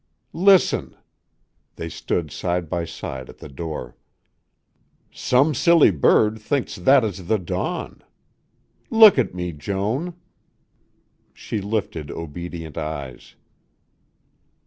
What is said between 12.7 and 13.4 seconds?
eyes.